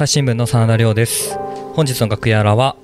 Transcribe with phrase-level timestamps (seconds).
[0.00, 1.36] 朝日新聞の真田亮です。
[1.74, 2.74] 本日の楽屋裏は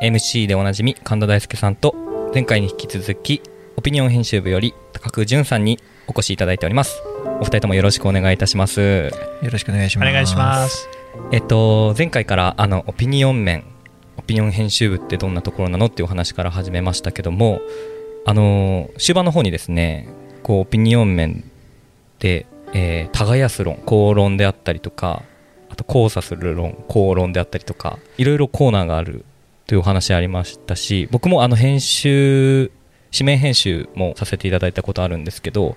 [0.00, 1.96] MC でおなじみ神田大輔さんと
[2.32, 3.42] 前回に引き続き
[3.76, 7.02] オピニオン編集部より高久淳さんにお越しいただいております。
[7.40, 9.10] お二人ともよろしくお願いいたします。
[9.42, 10.08] よろしくお願いします。
[10.08, 10.88] お願いします。
[11.32, 13.64] えっと前回からあのオピニオン面
[14.16, 17.60] オピニオン編集部ってどんなところなのっていうお話から始めましたけども
[18.24, 20.08] あの終盤の方にですね
[20.44, 21.50] こうオピニオン面
[22.20, 25.24] で、えー、耕す論公論であったりとか
[25.70, 29.24] あと交差する論公論であったりとかいろいろコーナーがある
[29.66, 32.70] というお話ありましたし僕もあの編集
[33.12, 35.76] 指名編集もさせていただいたことあるんですけど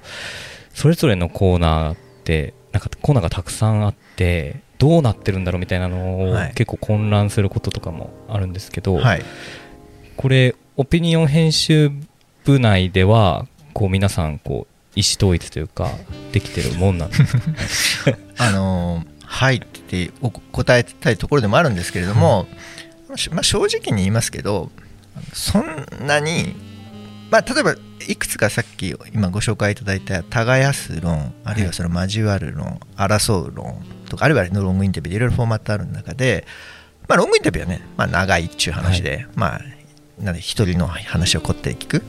[0.74, 6.54] それぞれのコーナーってなんかコーナーがたくさんあってどうなってるんだろうみたいなのを、はい。
[6.56, 9.22] 結構混乱することとかもあるんですけど、はい。
[10.18, 11.92] これオピニオン編集
[12.44, 15.90] 部内ではこう皆さんこう意思統一というか
[16.34, 18.18] できてるもんなんですか？
[18.40, 22.46] あのーはいってお答えたいところでもあるんですけれども、
[23.16, 24.70] しまあ、正直に言いますけど
[25.34, 26.56] そんなに、
[27.32, 27.76] まあ、例えば
[28.08, 36.46] いくつかさっき今ご紹介いただいた耕す論あるいはその交わる論争う論とかあるいはロングインタビューでいろいろフォーマットある中で、
[37.08, 39.62] まあ、ロングインタビューはね、まあ、長いっちゅう話で、まあ
[40.20, 42.04] なんで一人の話をこって聞く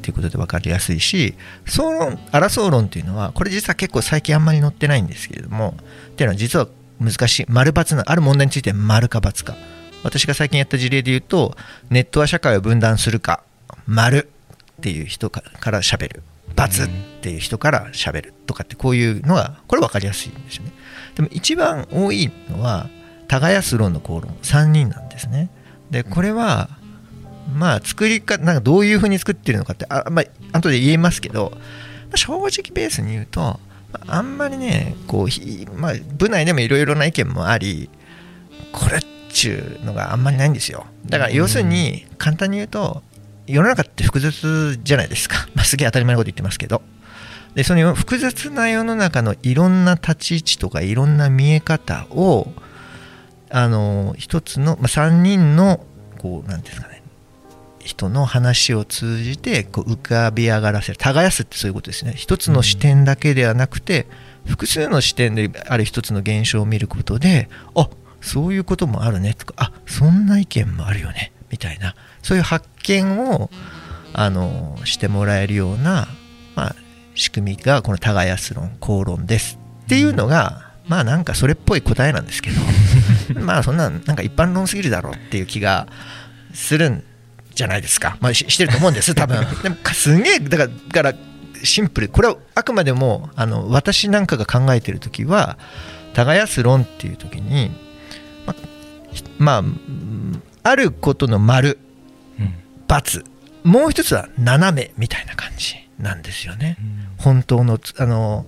[0.00, 1.34] っていうことで分かりやすいし
[1.66, 5.74] 総論争う論っていうのはこれ実は結構最近あんまり載ってないんですけれども
[6.12, 6.66] っていうのは実は
[7.00, 7.46] 難しい。
[7.48, 9.56] 丸×なある問題について丸か×か。
[10.02, 11.56] 私が最近やった事例で言うと
[11.90, 13.42] ネットは社会を分断するか
[13.86, 14.30] 丸
[14.78, 16.22] っていう人かから喋る
[16.56, 18.34] ×っていう人から喋る。
[18.46, 20.72] とかってこういうのがこれ分かりやすいんですよね。
[21.14, 22.88] でも一番多いのは
[23.28, 24.34] 耕す論の口論。
[24.42, 25.50] 3人なんですね。
[25.90, 26.79] でこれは
[27.50, 31.58] まあ作り方なんかどういうふうに作ってるのかってあ、まあ後で言えますけど、ま
[32.14, 33.60] あ正直ベースに言うと
[34.06, 37.90] あんまりねこう、まあ、部内でもいろいろな意見もあり
[38.72, 40.86] これっちゅうのがあんまりないんですよ。
[41.06, 43.02] だから要するに簡単に言うと
[43.46, 46.82] 世の中って複雑じゃないですか、 まあ、すげえ当たり前のこと言ってますけど。
[47.54, 52.52] でその複雑な世の中のいろんな立ち位置とかいろんな見え方を
[53.50, 55.84] あの一つの、まあ、3人の
[56.18, 56.99] こうなんですかね
[57.80, 60.98] 人の話を通じてこう浮かび上がらせる。
[60.98, 62.12] 耕すってそういうことですね。
[62.16, 64.06] 一つの視点だけではなくて
[64.46, 67.88] 複数の視点である一つの現象を見ることであ
[68.20, 69.34] そういうこともあるね。
[69.34, 71.32] とかあそんな意見もあるよね。
[71.50, 71.94] みたいな。
[72.22, 73.50] そういう発見を
[74.12, 76.08] あのしてもらえるような、
[76.54, 76.76] まあ、
[77.14, 79.58] 仕組みがこの耕す論公論です。
[79.84, 82.60] っていうのが、まあなんかそれっぽい答えなんですけど。
[83.40, 85.86] まあそんなんなんか一般論すぎるだろうっていう気が
[86.52, 87.04] するん
[87.60, 89.46] じゃないですか、まあ、ししてると思うんです多分。
[89.62, 91.14] でもかすげえだからだから
[91.62, 92.08] シンプル。
[92.08, 95.58] これはあくまでもあの私なんかが考えてる時は
[96.14, 97.70] 耕す論っていう時に
[98.46, 98.54] ま
[99.12, 101.78] ひまあうんあることの丸
[102.38, 102.54] うん
[102.88, 103.24] ×
[103.62, 106.78] もう一つは斜めみたいな感じなんですよね。
[107.18, 108.46] 本当のつあの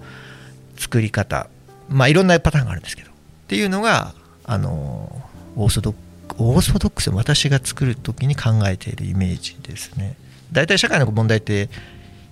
[0.78, 1.48] 作り方。
[1.90, 3.10] まあいろんなパターンがあるんですけど。
[3.10, 3.14] っ
[3.48, 4.14] ていうのが
[4.46, 5.20] あの
[5.56, 5.98] オーソドック
[6.42, 10.16] オーソドックス私が作る時に考えているイメージですね。
[10.50, 11.68] 大体社会の問題って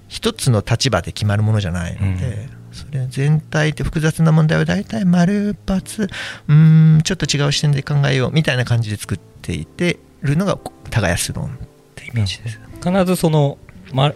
[0.08, 6.04] 一つの立場で決まるものじゃないので、それは全体って複雑な問題は大体丸×
[6.48, 10.58] うーんちょっと違う視点で考えようみたいな感じで作っていてるのが
[10.90, 11.48] 耕す論っ
[11.94, 12.60] てイメージです。
[12.82, 13.58] 必ずその、
[13.92, 14.12] ま、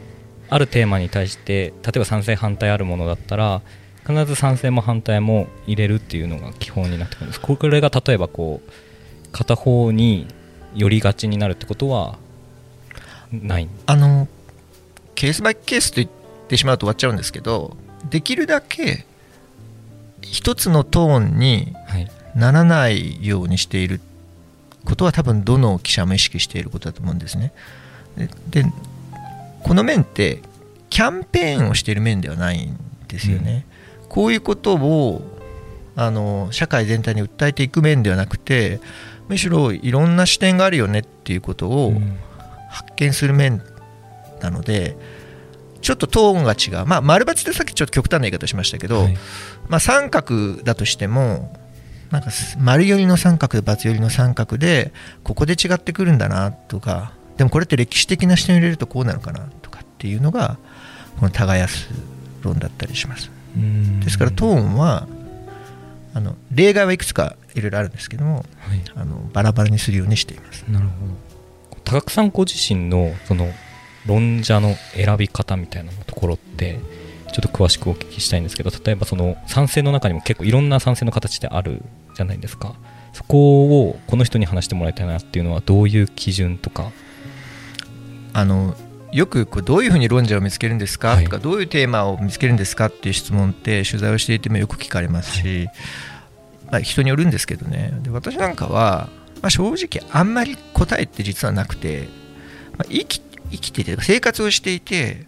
[0.51, 3.63] あるテーマに対して例えば賛成反対あるものだったら
[4.07, 7.41] 必ず賛成も反対も入れるっていうのが基本になってくるんです。
[7.41, 8.71] これが例えばこう
[9.35, 10.29] 片方に
[10.75, 12.17] 寄りがちになるってことは
[13.33, 13.69] ない？
[13.87, 14.29] あの
[15.17, 16.09] ケースバイケースと言っ
[16.49, 17.77] てしまうと終わっちゃうんですけど
[18.09, 19.05] できるだけ
[20.23, 24.01] 一つのトーンにはいならないようにしている
[24.85, 27.53] ことは多分どの記者も意識していることだと思うんですね。
[28.17, 28.73] でで
[29.63, 30.43] この面って
[30.91, 32.79] キャンペーンをしている面ではないん
[33.09, 33.67] ですよね。
[34.09, 35.23] こういうことを
[35.97, 38.81] あの社会全体に訴えていく面ではなくて
[39.29, 42.19] むしろいろんな視点があるよねっていうことをうん。
[42.75, 43.63] 発見する面
[44.41, 44.97] なので
[45.81, 46.87] ちょっとトーンが違う。
[46.87, 49.17] まあ丸抜でさっきちょっと極端な言い方しましたけど、はい。
[49.69, 51.55] まあ、三角だとしても
[52.11, 54.93] なんか丸寄りの三角×寄りの三角で
[55.23, 60.59] ここで違ってくるんだなとかでもこれって歴史的な視点を入れるとこうなのかなとかっていうのが
[61.19, 61.91] この耕す
[62.43, 63.31] 論だったりします。
[63.57, 64.01] うん。
[64.01, 65.07] ですからトーンは
[66.15, 68.83] あの例外はいくつかいろいろあるんですけどもはい。
[68.95, 70.63] あのバラバラにするようにしています。
[70.69, 71.81] なるほど。
[71.85, 73.49] 高久さんご自身のその
[74.07, 76.79] 論者の選び方みたいなところって
[77.33, 81.83] ちょっと詳しくお聞きしたいんですけど例えばその賛成の中にも結構いろんな賛成の形ってある
[82.17, 82.75] じゃないですか。
[83.13, 86.91] そこをこの人に話してもらいたいなっていうのはどういう基準とか？
[88.33, 88.77] あの
[89.13, 91.25] よくこうどういうふうに論者を見つけるんですか、はい。
[91.25, 95.69] とかどういうテーマを見つけるんですかっていう質問って取材をしていてもよく聞かれますし、
[96.71, 97.93] まあ、人によるんですけどね。
[98.03, 99.09] で私なんかは、
[99.43, 102.09] まあ、正直あんまり答えって実はなくて、
[102.79, 103.21] まあ、生き
[103.51, 105.27] 生きていて生活をしていて、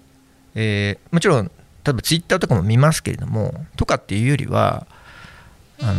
[0.55, 1.47] えーもちろん
[1.87, 4.89] 例えばツイッターとかも見ますけれどもとかっていうよりは
[5.81, 5.95] あの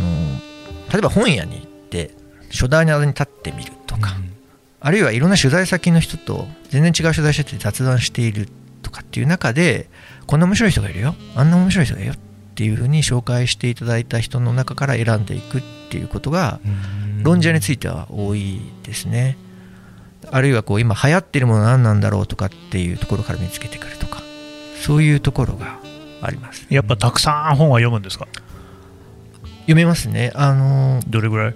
[0.92, 2.10] 例えば本屋に行って
[2.50, 4.16] 書棚に立ってみるとか、
[4.80, 8.48] あるいはいろんな取材先の人と全然違う取材してて雑談している
[8.82, 9.88] とかっていう中で
[10.26, 11.14] こんな面白い人がいるよ。
[11.34, 12.14] あんな面白い人がいるよ
[12.58, 16.58] っていうふうに紹介していただいた人の中から選んでいくっていうことが
[17.22, 19.38] 論者については多いですね。
[20.32, 24.24] あるいはこう今流行ってるもの何なんだろうとかっていうところから見つけてくるとか
[24.80, 25.78] そういうところが
[26.20, 26.66] あります。
[26.68, 28.26] やっぱたくさん本は読むんですか？
[29.60, 30.32] 読めますね。
[30.34, 31.54] あのどれぐらい？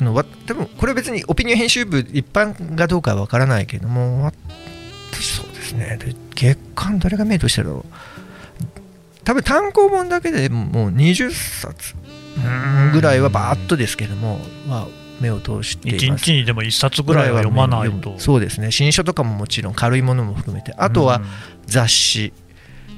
[0.00, 4.30] あのわ多分これは別にオピニオン編集部一般がどうかは分からないけども
[5.10, 5.98] 私そうですね。
[6.00, 7.84] で月間どれが目としてるだろう
[9.24, 11.94] 多分単行本だけでもう20冊
[12.92, 14.38] ぐらいはバーッとですけども、
[14.68, 14.86] まあ、
[15.20, 16.24] 目を通してい一ます。
[16.24, 18.18] 日にでも一冊ぐらいは読まないと。
[18.18, 18.70] そうですね。
[18.70, 20.74] 新書とかももちろん軽いものも含めて。
[20.76, 21.22] あとは
[21.66, 22.32] 雑誌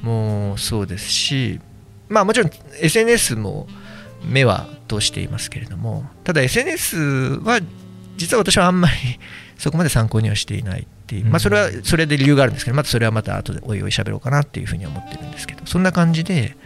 [0.02, 1.60] もそうですし
[2.08, 2.50] まあもちろん
[2.80, 3.66] SNS も
[4.24, 7.60] 目は通していますけれどもただ SNS は
[8.16, 8.94] 実は私はあんまり
[9.58, 16.56] そこまで参考にはしていないっていう、まあ、それはそれで理由があるんですけどまたそれはまた後でおいおい喋ろうかなっていうふうには思ってるんですけどそんな感じで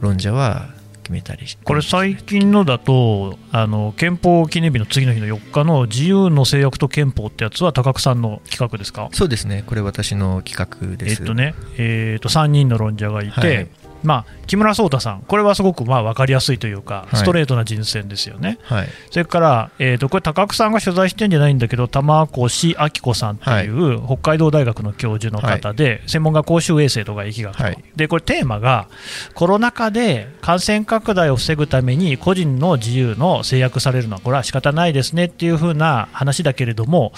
[0.00, 0.68] 論者は
[1.02, 1.64] 決めたりして。
[1.64, 9.08] これ最近のだとあの憲法記念日の次の日の4日の自由の制約と憲法ってやつは高久さんの企画ですか？
[9.12, 9.64] そうですね。
[9.66, 10.54] これ私の企
[10.92, 11.22] 画です。
[11.22, 13.68] えっとね、えっと3人の論者がいて、はい
[14.02, 17.16] まあ、木村壮太さん、これはすごくまあ分かりやすいというか、い。
[17.16, 18.58] ストレートな人選ですよね。
[18.62, 18.88] はい。
[19.10, 27.84] それから、えー、とこれ、高久さんが取材してんじゃないんだけど、玉越明子さんっていう、北海道大学の教授の方で、専門が公衆衛生とか疫学と、はい。
[27.96, 28.88] でこれ、テーマが、
[29.34, 37.12] コロナ禍で感染拡大を防ぐために、個人の自由の制約されるのは、これは仕方ないですねっていう風な話だけれども、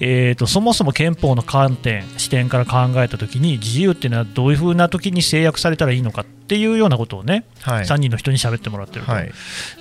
[0.00, 7.84] えー、とそもそも憲法の観点、視点から考えたときに、自由っていうのはどういう風な時に制約されたらいいのかっていうようなことをね、はい。
[7.84, 9.10] 3人の人に喋ってもらってると。
[9.10, 9.32] はい。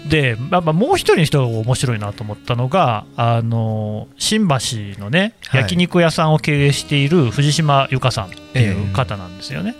[0.07, 5.61] で、まあ、まあもう一人の人が面白いなと思ったのが、あの新橋のね、はい。
[5.61, 9.75] 焼肉屋さんを経営している藤島由香さんっていう方なんですよね。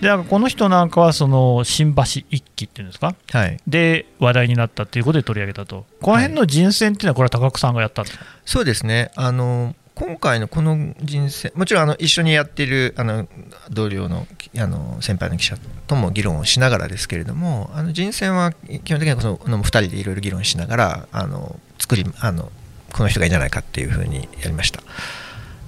[0.00, 3.14] でなんかこの人なんかはその新橋一揆っていうんですか？
[3.30, 3.60] はい。
[3.68, 5.86] で話題になったということで取り上げたと。
[6.02, 9.12] この辺の人選っていうのはこれは高久さんがやったんですか、そうですね。
[9.14, 13.28] あの今回のこの人生もちろんあの一緒にやっているあの
[13.70, 14.26] 同僚の
[14.58, 15.56] あの先輩の記者
[15.86, 22.50] とも議論をしながらですけれどもあの人選は基本的にはこの2人でいろいろ議論しながらあの作りあの
[22.92, 24.82] この人がいいんじゃないかっていうふうにやりました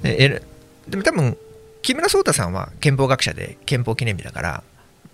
[0.03, 0.43] で
[0.89, 1.37] でも多分
[1.83, 4.65] 木村壮太さんは憲法学者で憲法記念日だから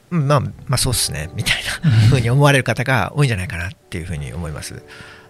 [0.08, 4.82] まあ、まあそうっすねみたいなふうに思われる方が多いんじゃないかなっていうふうに思います。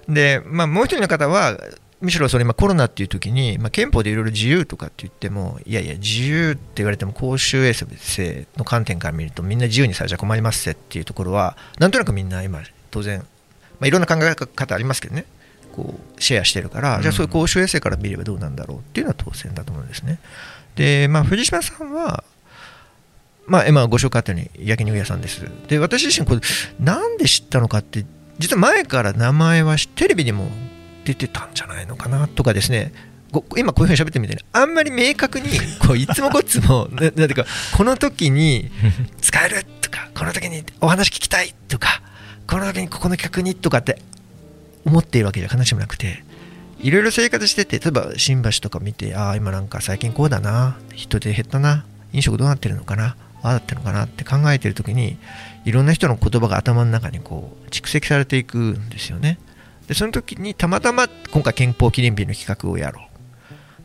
[0.09, 1.57] で、まあ、もう一人の方は
[2.03, 13.27] むしろそれ今コロナっていう時に、まあ、憲法でいろいろ自由とかって言ってもいやいや自由って言われても公衆衛生の観点から見るとみんな自由にされちゃ困りますぜっていうところはなんとなくみんな今当然、ま
[13.83, 15.25] あ、いろんな考え方ありますけどね
[15.73, 20.19] こうシェアしてるから、じゃあそういう公衆衛生から見ればどうなんだろうっていうのは当然だと思うんですね。
[20.77, 22.25] で、まあ、藤島さんは
[23.47, 25.45] まあ、今ご紹介あったように焼肉屋さんです。
[25.69, 26.41] で、私自身これ、
[26.79, 28.05] なんで知ったのかって、
[28.39, 30.49] 実は前から名前はテレビにも
[31.05, 32.93] 出てたんじゃないのかなとかですね、
[33.57, 35.49] 今こういうふうに喋ってみてね、あんまり明確に
[35.87, 38.71] こういつもこっつも、 ななんていうか、この時に
[39.21, 42.03] 使えるとか、この時にお話聞きたいとか、
[42.47, 44.03] この時にここの企画にとかって
[44.85, 46.25] 思っているわけじゃ必ずしもなくて、
[46.81, 55.17] いろいろ生活してて、例えば新橋とか見て、ああ、今なんか最近こうだな、人手減ったな、飲食どうなってるのかな、ああだってるのかなって考えてる時に、
[55.65, 59.39] いろんな人の言葉が頭の中にこう蓄積されていくんですよね。
[59.87, 63.03] で、その時にたまたま今回憲法記念日の企画をやろ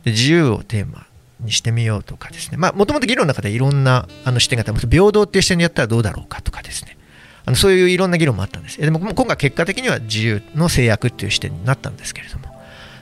[0.02, 0.04] う。
[0.04, 1.06] で、自由をテーマ
[1.40, 2.56] にしてみようとかですね。
[2.56, 6.96] もともと議論の中でいろんなあの視点があって、平等っていう視点でやったらどうだろうかとかですね。
[7.44, 8.78] あのそういういろんな議論もあったんです。
[8.78, 12.44] でも今回結果的には自由の制約っていう視点になったんですけれども、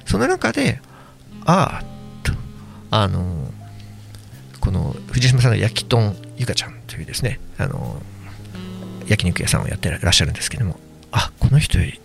[0.05, 0.81] その中で、
[1.45, 1.85] ああ、
[2.23, 2.33] と、
[2.91, 3.51] あの、
[4.61, 8.01] この藤島さんの焼き豚ゆかちゃんというですね、あの、
[9.09, 10.79] 焼肉屋さんをやってらっしゃるんですけども、
[11.11, 12.01] あ、この人より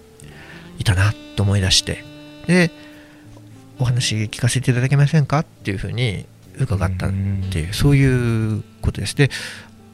[0.82, 2.04] いたなと思い出して、
[2.48, 2.72] で、
[3.80, 6.26] お話聞かせていただけませんかっていうふうに
[6.60, 7.10] 伺ったっ
[7.52, 9.16] ていう、そういうことです。
[9.16, 9.30] で、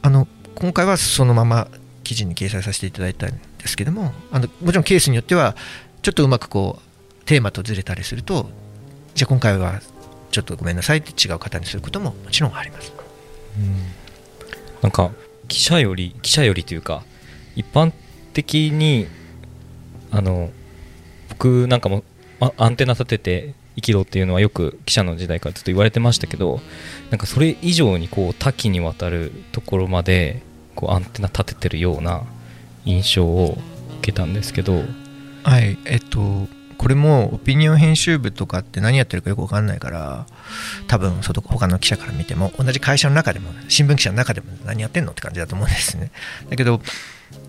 [0.02, 1.68] あの、今回はそのまま
[2.02, 5.54] 記事に掲載させていただいたんですけども、あのもちろんケースによっては、
[6.02, 8.48] ちちょっとうまくこうテーマとずれたりすると
[9.14, 9.82] じゃあ今回は
[10.30, 12.94] ちょっとごめんなさいって違う方にすることももちろんあります。
[14.80, 15.10] なんか
[15.48, 17.04] 記者より記者よりというか
[17.56, 17.92] 一般
[18.32, 19.06] 的に
[20.10, 20.50] あの
[21.38, 22.02] 僕なんかも
[22.40, 26.60] あアンテナ立てて生きろっていうのはよく記者の時代からずっと言われてましたけど
[27.10, 30.42] なんかそれ以上にこう多岐にわたるところまで
[30.74, 32.24] こうアンテナ立ててるような
[32.84, 33.56] 印象を
[34.00, 34.82] 受けたんですけど。
[35.44, 40.26] はいえっとこれもオピニオン編集部とかって何やってるかよく分かんないから
[40.86, 46.12] 多分外他の記者から見ても同じ会社の中でも新聞記者の中でも何やってんのって感じだと思うんですね。
[46.48, 46.80] だけど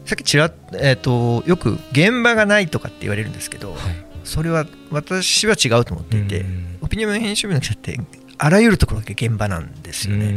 [0.05, 3.79] さっきちらっ、えっとよく現場がないとかって言われるんですけど、はい。
[4.23, 7.99] それは私は違うと思っていて、うんオピニオン編集部の記者って
[8.39, 10.33] あらゆるところが現場なんですよね、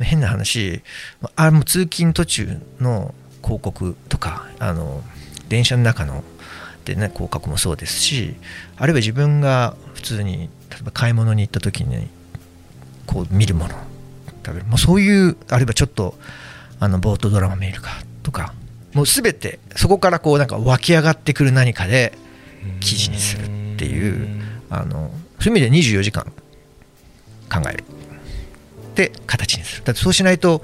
[0.00, 0.82] 変な話
[1.36, 5.04] あもう通勤途中の広告とかあの
[5.48, 6.24] 電車の中の
[6.84, 8.34] で、ね、広告もそうですし
[8.76, 12.08] あるいは自分が普通に例えば買い物に行った時に
[13.06, 13.74] こう見るもの
[14.44, 16.14] 食べるもうそういうあるいはちょっと
[16.80, 17.90] あのボートドラマ見るか
[18.22, 18.54] とか
[18.94, 22.12] もう全てそこからこうなんか湧き上がってくる何かで
[22.80, 23.42] 記事にする
[23.74, 25.10] っていうあの
[25.40, 26.24] そういう意味で24時間
[27.52, 27.84] 考える。
[28.94, 29.84] で形にする。
[29.84, 30.62] だってそうしないと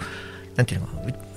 [0.57, 0.87] なんていうの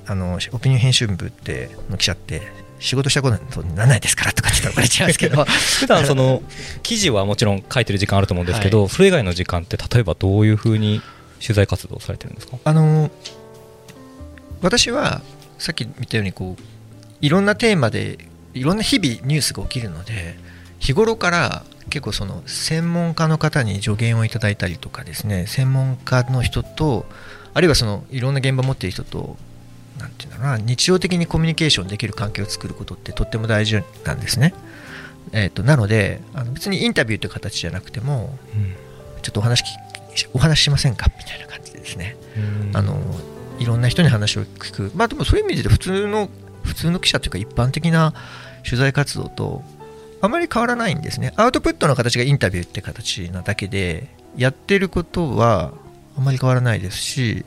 [0.06, 2.42] あのオピニオン編集部っての記者って
[2.80, 5.46] 仕事したことにならないですからとかって言ったら怒られちゃうんですけど。
[5.80, 6.44] 普段その
[6.84, 11.02] 記事はもちろん書いてる時間あると思うんですけど、それ以外の時間って例えばどういうふうに
[11.42, 12.58] 取材活動されてるんですか？
[12.64, 13.10] あの
[14.62, 15.22] 私は
[15.58, 16.64] さっき見たようにこう
[17.24, 18.18] いろんなテーマで
[18.54, 20.38] いろんな日々ニュースが起きるので
[20.80, 27.06] 日頃から結構その専門家の方に助言をいただいたりとかですね専門家の人と
[27.54, 29.38] あるいはそのいろんな現場を持っている人と
[30.00, 34.54] なんていうんだろうな日常的にコミュニケーションできる環境を作ることってとっても大事なんですね。
[35.32, 38.38] えー、となのであの別にインタビューという形じゃなくても
[39.22, 39.68] ちょっとお話き
[40.34, 41.06] お話ししませんか？
[41.18, 42.18] みたいな感じでですね。
[42.74, 43.00] あの
[43.60, 46.28] いろんな人に話を聞く、まあ、でもそういう意味で普通の
[46.64, 48.14] 普通の記者というか一般的な
[48.64, 49.64] 取材活動と
[50.22, 51.34] あまり変わらないんですね。
[51.36, 55.74] アウトプットの形がインタビューって形なだけでやってることは
[56.18, 57.46] あまり変わらないですし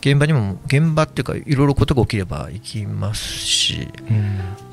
[0.00, 3.88] 現場にも現場っていうかいろいろことが起きれば行きますし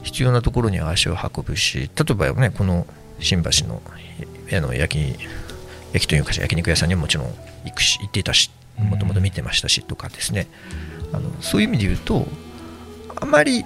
[0.04, 2.88] 必要なところには足を運ぶし例えばねこの
[3.20, 3.82] 新橋の
[4.52, 5.20] あの焼き
[5.94, 7.28] 焼きというか焼肉屋さんにももちろん
[7.66, 10.48] 行くし行っていたしもともと見てましたしとかですね。
[11.12, 12.28] あのそういう意味で言うと
[13.22, 13.66] あまり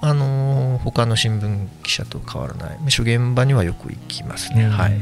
[0.00, 2.78] あの他の新聞記者と変わらない。
[2.80, 4.70] むしろ現場にはよく行きますね、うん。
[4.70, 4.92] はい。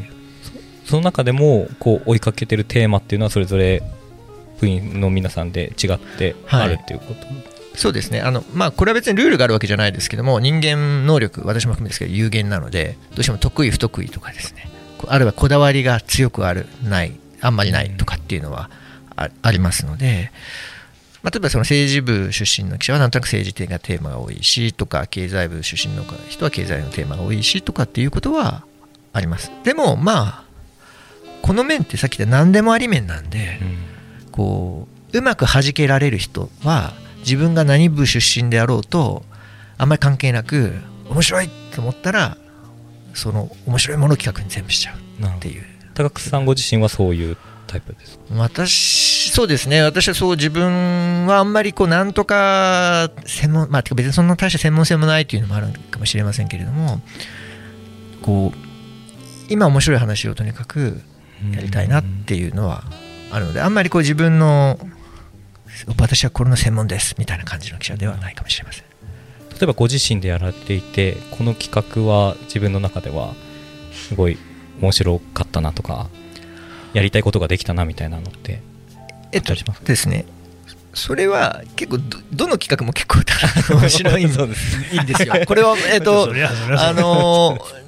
[0.85, 3.83] その中でもこう追いかけてるテーマっていうのはそれぞれ
[4.61, 7.27] 部員の皆さんで違ってあるっていうこと、
[7.75, 8.21] そうですね。
[8.21, 14.69] あの、まあ、これは別にルールがあるわけじゃないですけども人間能力私も含めですけど有限なのでどうしても得意不得意とかですね。
[14.99, 18.71] こあるいはこだわりが強くあるないあんまりないとかっていうのは
[19.17, 20.31] あありますので、
[21.23, 28.65] まあ、例えばその政治部出身の記者はなんとなく政治的なテーマが多いしとか経済部出身の人は経済のテーマが多いしとかっていうことは
[29.13, 29.53] あります。
[29.63, 30.45] でもまあ
[31.43, 33.61] この面ってさっき言った何でもあり面なんで、
[34.31, 39.25] こううまく弾けられる人は自分が何部出身であろうと
[39.79, 40.73] あんまり関係なく
[41.09, 42.37] 面白いと思ったら
[43.15, 45.65] その面白いものを企画に全部しちゃうっていう。
[45.95, 47.37] 高久さんご自身はそういう
[47.67, 48.25] タイプですか？
[48.37, 49.81] 私そうですね。
[49.81, 57.01] 私はそう自分はあんまりこうなんとか専門まあてか別にそんな大した専門性もないっていうのもあるかもしれませんけれども
[58.21, 58.59] こう
[59.49, 61.01] 今面白い話をとにかく
[61.51, 62.85] やりたいなっていうのは
[63.31, 64.79] あるのであんまりこう自分の
[65.97, 68.85] 私はこれの専門ですみたいな感じの記者ではないかもしれません。
[69.49, 73.33] 例えばご自身でやられていてこの企画は自分の中では
[73.95, 74.37] すごい
[74.83, 76.11] 面白かったなとか
[76.93, 78.61] やりたいことができたなみたいなのって
[79.33, 80.25] えっとですね。
[80.95, 83.19] それは結構どどの企画も結構
[83.79, 84.25] 面白い。
[84.25, 84.95] んです。
[84.95, 85.35] いいんですよ。
[85.47, 86.31] これはえっと
[86.79, 87.83] あのー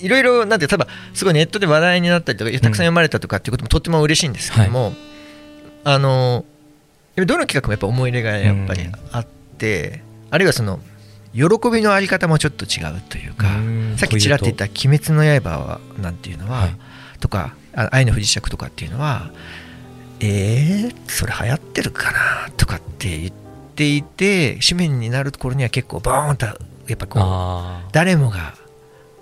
[0.00, 4.94] いろいろなんて例えばすごいネットで話題になったりとかたくさん読まれたとかっていうこともとっても嬉しいんですけども、
[5.84, 9.26] あのーどの企画もやっぱ思い入れがやっぱりあっ
[9.58, 10.80] て、あるいはその
[11.34, 13.94] 喜びのあり方もちょっと違うというかうん。
[13.98, 16.76] さっきちらっと言った「鬼滅の刃は」なんていうのは、はい。
[17.20, 19.30] とか「あ愛の不時着」とかっていうのは
[20.20, 23.32] えー、それ流行ってるかなとかって言っ
[23.74, 26.54] ていて紙面になる頃には結構ボーンとや
[26.94, 28.54] っぱこうあ誰もが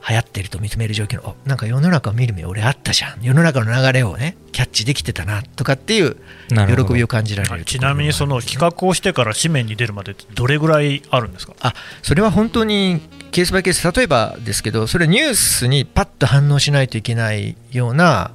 [0.08, 3.22] 流行ってると認める状況のおなんか世の中を見る目俺あったじゃん。
[3.22, 6.16] 世の中の流れをねキャッチできてたなとかっていう
[6.48, 11.54] 喜びを感じられるちなみにその企画をしてから紙面に出るまでってどれぐらいあるんですか？
[11.60, 13.00] あそれは本当に
[13.32, 18.30] ケースバイケース例えばですけどそれニュースにパッと反応しないといけないような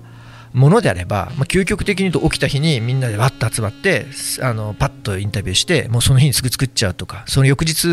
[0.53, 4.05] ものであれば、まあ、究極的に言うと起きた日にみんなでわっと集まって
[4.41, 7.87] あのパッとインタビューしてもうその日にすぐ作っちゃうとかその翌日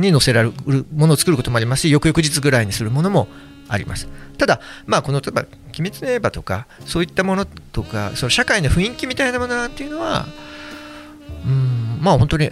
[0.00, 3.28] に載せられるものを作ることもありますし翌々日ぐらいにするものも
[3.68, 4.08] あります。
[4.38, 5.44] ただ、まあ、この例えば
[5.78, 10.26] 「鬼滅の刃」とかそういったものとかその社会の雰囲気みたいなものなんていうのは
[11.44, 12.50] うんまあ本当に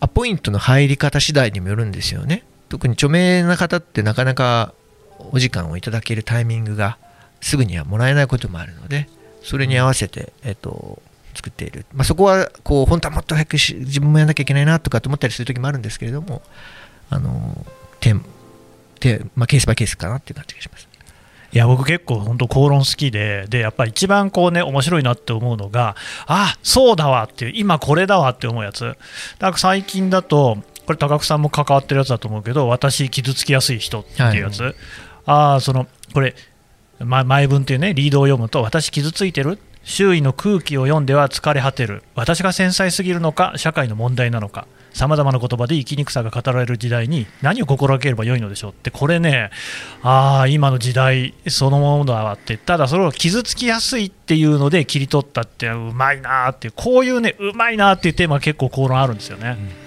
[0.00, 2.44] アポイントの入り方次第にもよるんですよね。
[2.68, 4.72] 特に著名な方ってなかなか
[5.32, 6.96] お時間をいただけるタイミングが
[7.40, 9.08] すぐにはもらえないこともあるので
[9.42, 11.02] それに合わせて、えっと、
[11.34, 16.42] 作っている、まあ、そこはこう本当はもっと早く自分もやらなきゃいけないなとかと思ったりする時もあるんですけれども
[17.08, 17.64] あの
[18.00, 18.14] テ
[19.00, 20.88] テ、まあ、ケースバイケースかなっていう感じがします。
[21.52, 25.96] いや僕結構本当口論好きででやっぱり一番こうね面白いなって思うのが
[26.28, 28.84] あそうだわっていう今これだわって思うやつ。
[28.84, 34.74] だから最近だとこれ高久さんも関わってるやつだと思うけど私傷つきやすい人っていうやつ、はい、
[35.26, 36.36] ああそのこれ
[37.00, 39.58] ま、前文というねリードを読むと私傷ついてる。
[39.82, 42.02] 周囲の空気を読んでは疲れ果てる。
[42.14, 44.66] 私が繊細すぎるのか社会の問題なのか。
[44.92, 48.70] さまざまな言葉で生きにくさが語られる時代に何を心がければよいのでしょう。
[48.72, 49.50] ってこれね
[50.02, 52.58] ああ今の時代そのものだわって。
[52.58, 59.56] ただそれを傷つきやすいっていうので切り取ったってうまいなっていうこういうねうまいなっていうテーマは結構口論あるんですよね。
[59.58, 59.79] うん。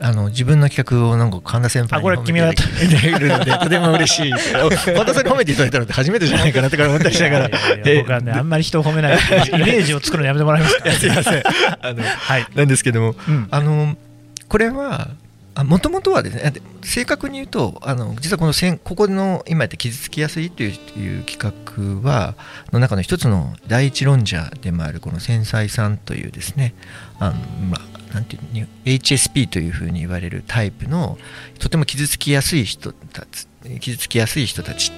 [0.00, 4.32] あの自分の企画をなんか神田先輩に褒めているのでとても嬉しい。
[4.84, 7.50] 神田さんに褒めていただいたのって初めてじゃないかなって思ったりしながら。
[7.98, 9.16] 僕はねあんまり人を褒めない。
[9.16, 10.90] イメージを作るのやめてもらえますか？
[10.92, 11.42] すいません
[11.80, 13.96] あの、はい、なんですけども、うん、あの
[14.48, 15.08] これは
[15.64, 20.68] もともとはですね正確に言うとあの実はこのせんここの今やって傷つきやすいとい
[21.20, 22.34] う企画は
[22.72, 26.74] の中の一つの第一論者でもあるこの繊細さんというですね
[27.18, 27.36] あの、
[27.70, 31.16] まあ、なんていう HSP というふうに言われるタイプの
[31.58, 33.46] とても傷つきやすい人たち
[33.80, 34.92] 傷つきやすい人たち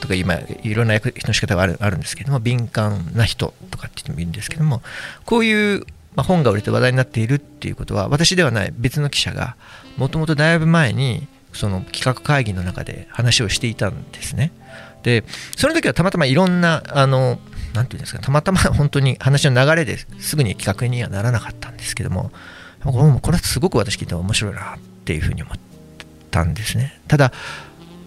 [0.00, 4.82] とか今いろんな役の仕方があるあるんですけども敏感な人とかって言ってもいいんですけども
[5.24, 9.56] こういう、まあ、本が売れて話題になっているっていうことは私ではない別の記者が
[9.96, 14.52] もともとだいぶ前にその企画会議の中で話をしていたんですね。
[15.02, 15.24] で
[15.56, 17.38] その時はたまたまいろんなあの
[17.74, 22.30] なんていうんですかたまたま本当に話の流れですぐに企画にはならなかったんですけども
[22.82, 25.58] これはすごく私聞いて面白いなっていうふうに思っ
[26.30, 27.32] たんですねただ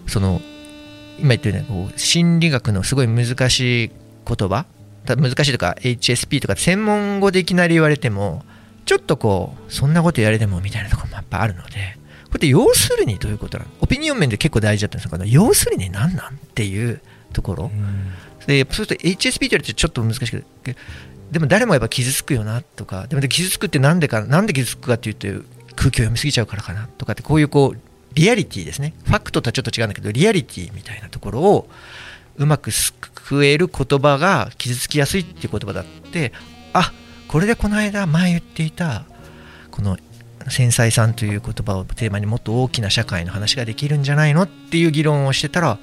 [0.07, 0.41] その
[1.19, 3.91] 今言ったようにこう心理学のすごい難しい
[4.27, 4.65] 言葉
[5.05, 8.43] 難しいとか HSP とか専門語でいきなり言われても
[8.85, 13.69] ちょっとこうそんなことやれてもみたいなところもやっぱあるのでこれって要するにどういうことなの？
[13.81, 17.71] オピニオン面で結構大事だったんですけど要するに何なんっていうところ。
[18.47, 20.75] でそうすると HSP って言われてちょっと難しくて
[21.31, 25.27] でも誰もやっぱ傷つくよなとかでも傷つくってなんでかなんで傷つくかっていうと
[25.75, 27.79] 空気を読みすぎちゃうからかなとかってこういうこう
[28.15, 28.93] リアリティですね。
[29.05, 31.69] ファクトとはちょっと違うんだけどリアリティみたいなところを
[32.37, 36.33] うまく救える言葉が傷つきやすいっていう言葉だって
[36.73, 36.91] あ
[37.27, 39.05] これでこの間前言っていた
[39.71, 39.97] この
[40.49, 45.79] 繊細さんという言葉をテーマにもっと大きな社会の話ができるんじゃないのっていう議論をしてたら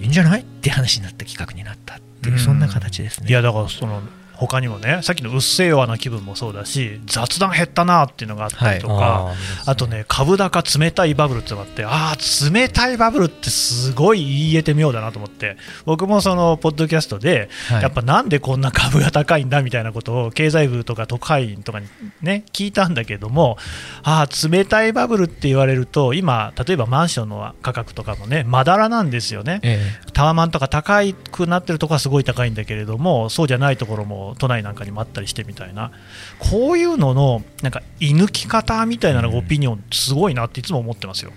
[0.00, 3.28] いいんじゃないって話になった企画になったっていうそんな形ですね。
[3.28, 4.00] いやだからその
[4.36, 9.34] 他にもねさっきのうっせぇわな気分もそうだし雑談減ったなっていうのがあったりとか、はい、
[9.66, 21.86] ああとね株高冷たいバブルってのがあってああ冷たいバブルってすごい言い得て妙だなと思って僕もそのポッドキャストで、はい、やっぱなんでこんな株が高いんだみたいなことを経済部とか特派員とかに
[22.22, 23.56] ね聞いたんだけども
[24.02, 35.92] ああ冷たいバブルって言われると今例えばマンションの価格とかもねまだらなんですよね、ええ、タワマンとか高くなってるところはすごい高いんだけれどもそうじゃないところも都内なんかにもあったりしてみたいな。
[36.38, 41.32] こういうののなんか居抜き方みたいなのオピニオンすごいなっていつも思ってますよ。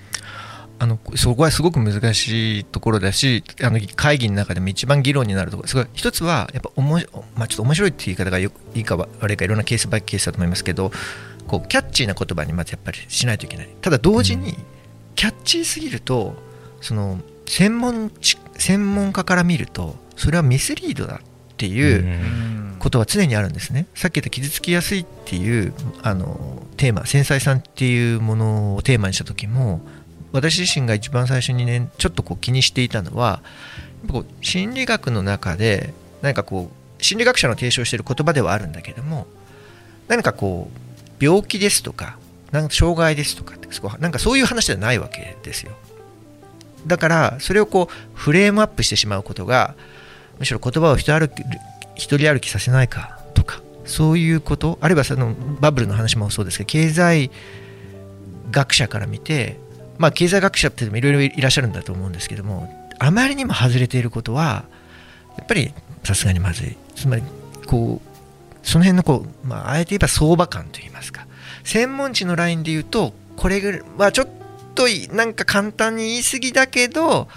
[0.80, 5.69] あのそこはすごく難しいところだしあの会議の中でも一番議論になるところ。
[5.69, 7.00] すごい一つはやっぱおも、
[7.36, 10.91] まあ、ちょっと面白いっていう言い方がよいいか悪いかいろんなケースバイケースだと思いますけど
[11.47, 13.69] こうキャッチーな言葉にまずやっぱりしないといけない。
[13.82, 14.56] ただ同時に
[15.15, 16.36] キャッチーすぎると
[16.82, 18.12] その専門
[18.56, 23.88] 専門家から見るとそれはミスリードだっていうことは常にあるんですね。
[23.96, 29.82] さっき言った傷つきやすいっていうあのテーマ繊細さんっていうものをテーマにした時も
[30.32, 33.42] 私自身が一番最初にねちょっとこう気にしていたのは
[34.08, 39.28] こう心理学の中で何かこう心理学者の提唱している言葉ではあるんだけども
[40.08, 40.70] 何かこ
[41.20, 42.18] う病気ですとか
[42.52, 43.68] なんか障害ですとかって
[44.00, 45.74] なんかそういう話ではないわけですよ
[46.86, 49.76] だからそれをこうフレームアップしてしまうことが
[50.40, 51.28] むしろ言葉を一歩
[51.98, 57.32] 一人歩きさせないかとかそういうことあるいはそのバブルの話もそうですけど経済
[58.52, 59.60] 学者から見て
[59.98, 64.66] まあ、経済学者っていろいろいらっしゃるんだと思うんですけどもあまりにも外れていることは
[65.38, 66.78] やっぱりさすがにまずい。
[66.96, 67.24] つまり
[67.68, 71.28] こうその辺のこう、まあ、あえて言えば相場感といいますか。
[71.64, 74.28] 専門知のラインで言うとこれぐらいはちょっ
[74.74, 77.28] となんか簡単に言い過ぎだけど、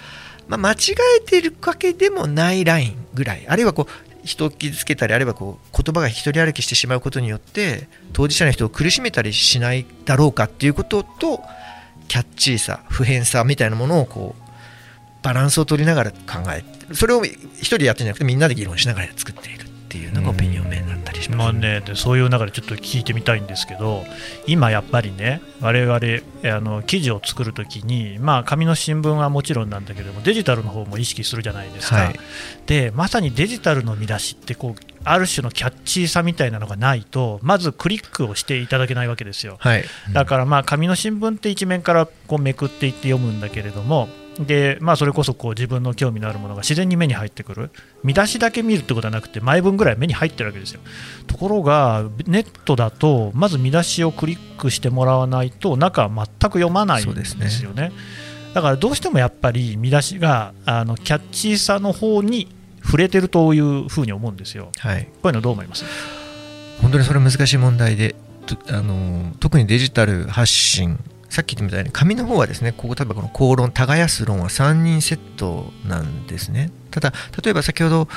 [0.49, 0.77] まあ、間違
[1.19, 3.47] えてるわけでもないラインぐらい。
[3.49, 11.41] あるいはこう人を傷つけたりあるいはこう言葉が一人歩きしてしまうことによって当事者の人を苦しめたりしないだろうかっていうことと
[12.09, 14.43] キャッチーさ普遍さみたいなものをこう
[15.23, 16.17] バランスを取りながら考
[16.49, 24.05] えてそれを一人でやってんじゃなくてみんなで議論しながら作っているっていうのがオピニオン面だったりします、まあね、でそういう中でちょっと聞いてみたいんですけど
[24.47, 25.99] 今やっぱりね我々
[26.57, 32.15] あの記事を作るときに、まあ、紙の新聞はもちろんなんだけどもデジタルの方も意識するじゃないですか、はい、
[32.67, 44.09] でまさにデジタルの見出しってこうある種のキャッチーさみたいなのがないとまずクリックをしていただけないわけですよ、はい、だからまあ紙の新聞って一面からこうめくっていって読むんだけれども
[44.47, 47.71] でまあ、それこそこう自分の興味のあるものが自然に目に入ってくる。
[48.03, 50.81] 見出しだけ見るってことはなくて前文ぐらい目に入ってるわけですよ。
[51.27, 57.93] ところがネットだとまず見出しをクリックしてもらわないと中は全く読まないんですよね、ね、
[58.55, 62.49] だからどうしてもやっぱり見出しがあのキャッチーさの方に
[62.83, 65.85] 触れてるというふうに思うんですよ、はい、こういうのどう思います？
[66.81, 68.15] 本当にそれ難しい問題で
[68.69, 70.99] あの特にデジタル発信
[71.31, 76.71] さっき言ったみたいに紙の方はですねここ例えばこの公論耕す論は3人セットなんですね。
[76.91, 77.13] ただ
[77.43, 78.09] 例えば先ほど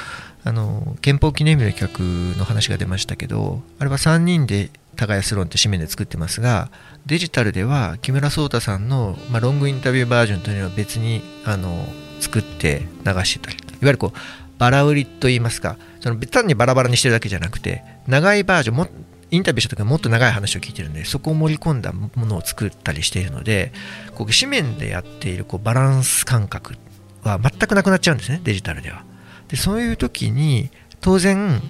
[0.43, 6.69] あの憲法記念日の企画の話が出ましたけどあれは3人で耕す論って紙面で作ってますが
[7.06, 11.86] デジタルでは木村壮太さんの、まあ、ロングインタビューバージョンというのは別にあの
[12.19, 14.17] 作って流してたりいわゆるこう
[14.58, 18.88] バラ売りといいますかその単にバラバラにしてるだけじゃなくて長いバージョンも
[19.33, 23.73] インタビューした時はもっと長い話を聞いてるんでそこを盛り込んだものを作ったりしているので
[24.13, 26.75] こう紙面でやっているこうバランス感覚
[27.23, 29.03] は全くなくなっちゃうんですねデジタルでは。
[29.47, 30.69] でそういう時に
[31.01, 31.61] 当然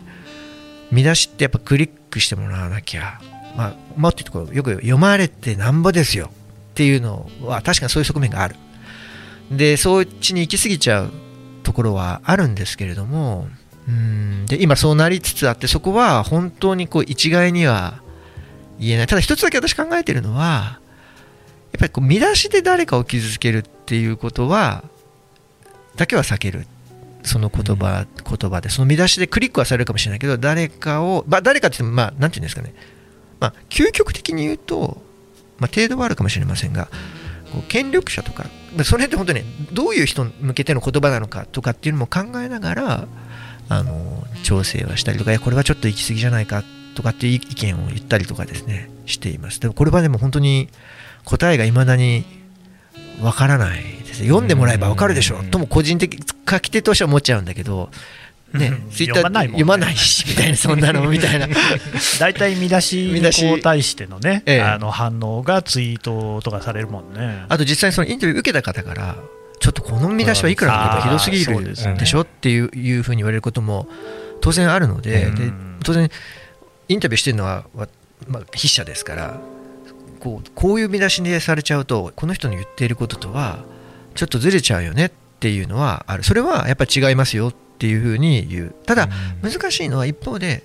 [0.91, 3.21] 見出しってやっぱクリックしてもらわなきゃ
[3.55, 6.31] まあもっと言うとよく読まれてなんぼですよ
[6.71, 8.57] っていうのは確かにそういう側面がある。
[9.51, 11.11] でそっちに行き過ぎちゃう
[11.63, 13.47] ところはあるんですけれども
[13.87, 14.45] うん。
[14.45, 18.01] で今そうなりつつあってそこは本当にこう一概には
[18.79, 19.07] 言えない。
[19.07, 20.79] ただ一つだけ私考えてるのは
[21.71, 24.83] やっぱりこう見出しで誰かを傷つけるっていうことは
[25.95, 26.67] だけは避ける。
[27.25, 28.69] その言葉、うん、言葉で。
[28.69, 32.75] その見出しでクリックはされるかもしれないけど誰かを、まあ、誰かって言ってもまあなんていうんですかね、
[33.39, 35.01] まあ、究極的に言うと、
[35.57, 36.89] まあ、程度はあるかもしれませんが
[37.53, 38.43] こう権力者とか
[38.83, 43.07] その辺って本当にどういう人に向けての言葉なのかとかっていうのも考えながら
[43.69, 46.63] あの調整はしたりとかこれはちょっと行き過ぎじゃないか
[46.95, 49.59] とかっていう意見を言ったりとかですねしています。
[49.59, 50.69] でもこれはでも本当に
[51.25, 52.25] 答えがいまだに
[53.21, 54.23] わからないです。
[54.23, 57.89] 読んでもらえばわかるでしょうとも個人的書き手としては思っちゃうんだけど
[58.53, 61.47] ね、ツイッター読まないしみたいなそんなのみたいな。
[62.19, 67.45] 大体見出しに対してのね、ええ、あの反応がツイートとかされるもんね。
[67.49, 69.15] あと実際にそのインタビュー受けた方から
[69.63, 72.21] ちょっとこの見出しはいくらなのかひどすぎるでしょ？
[72.21, 73.87] っていういうふうに言われることも
[74.41, 75.53] 当然あるのでで
[75.85, 76.09] 当然
[76.89, 77.63] インタビューしてるのは、
[78.27, 79.39] まあ、筆者ですから
[80.19, 83.63] こうこういう見出しにされちゃうとこの人の言っていることとは
[84.15, 86.23] ちょっとずれちゃうよねっていうのはある。
[86.23, 88.75] それはやっぱり違いますよっていうふうに言う。
[88.85, 89.07] ただ
[89.41, 90.63] 難しいのは一方で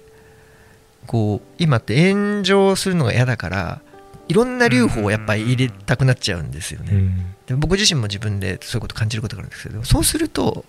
[1.06, 3.80] こう今って炎上するのが嫌だから
[4.26, 7.37] いろんな留保をやっぱり入れたくなっちゃうんですよね。
[7.48, 10.64] で僕自身も自分でそういうこと感じることがあるんですけどそうすると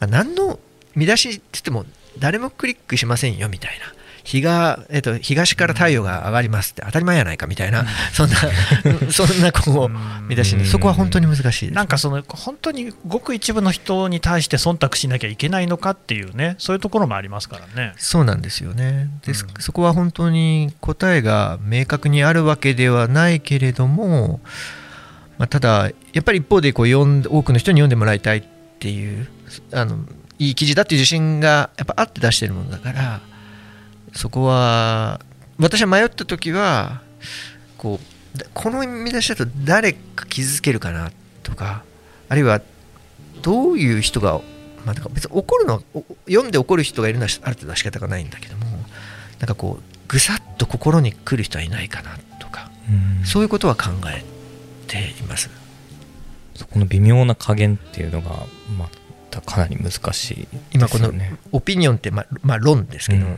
[0.00, 0.58] 何の
[0.94, 1.84] 見出しって言っても
[2.18, 3.92] 誰もクリックしませんよみたいな。
[4.24, 8.36] 日が、えっと、東から太陽が上がりますって当たり前やないかみたいな、そんな、
[9.10, 17.94] そんなこう見出しで、そこは本当に難しいなんかその本当にごく一部の人に対して忖度しなきゃいけないのかっていうね、そういうところもありますからね。
[17.96, 19.10] そうなんですよね。
[19.26, 24.40] で、うん、そこは本当に答えが明確にあるわけではないけれども、
[25.38, 28.42] まあ、ただ、やっぱり一方でこう読ん多くの人に読んでもらいたいっ
[28.78, 29.28] ていう
[29.72, 29.96] あの
[30.38, 33.20] いい記事だっていう自信がやっぱあって出してるものだから
[34.12, 35.20] そこは
[35.58, 37.00] 私は迷った時は
[37.78, 41.84] こうこの見出しだと誰か傷つけるかなとか
[42.28, 42.60] あるいは
[43.42, 44.40] どういう人が、
[44.84, 45.82] まあ、別に怒るのは
[46.26, 48.66] 読んで怒る人がいるのはある程度は仕方がないんだけども
[49.38, 52.70] なんかこうぐさっと心に来る人はいないかなとか
[53.24, 54.24] そういうことは考え
[54.92, 55.50] ています。
[56.54, 58.30] そこの微妙な加減っていうのが
[58.76, 58.88] ま
[59.30, 61.10] たかなり難しい、ね、今この
[61.50, 63.32] オピニオンってまあ、まあ、論ですけど、うん、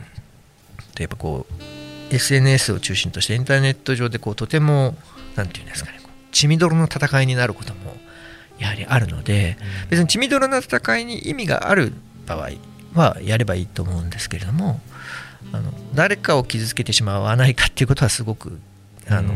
[0.99, 4.95] やっぱこう SNS を中心としてインターネット上でこうとても
[5.35, 5.99] 何て言うんですかね
[6.31, 7.95] 血みどろの戦いになることも
[8.59, 9.57] やはりあるので、
[9.89, 11.93] 別に血みどろの戦いに意味がある
[12.25, 12.51] 場合
[12.93, 14.79] はやればいいと思うんですけれども
[15.51, 18.59] あの誰かを傷つけてしまわないかっていうことはすごく
[19.07, 19.33] あの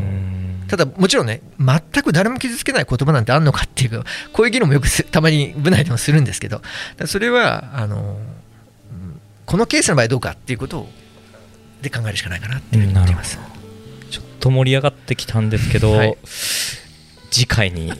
[0.70, 6.62] ただもちろんね全く誰も傷つけない言葉なんてあんのかっていうかこういう議論もよくたまに部内でもするんですけど
[7.06, 8.18] それはあの
[9.46, 10.86] このケースの場合どうかっていうこと
[11.82, 13.36] で考えるしかないかなっていうふうに思っています。
[14.10, 16.16] ちょっと盛り上がってきたんですけど、はい、
[17.32, 17.92] 次回に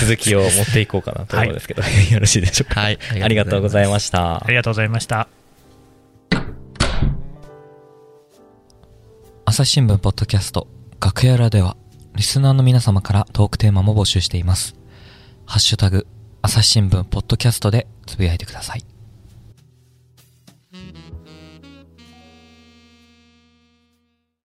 [0.00, 2.80] 続きを持っていこうかなと思うんですけど、はい、 よろしいでしょうか。
[2.80, 4.42] はい、ありがとうございました。
[4.42, 5.28] ありがとうございました。
[9.44, 10.66] 朝日新聞ポッドキャスト
[11.00, 11.76] 楽屋裏では
[12.16, 14.76] リスナーの皆様からトークテーマも募集しています。
[15.46, 16.06] ハッシュタグ
[16.42, 18.93] 朝日新聞ポッドキャストでつぶやいてください。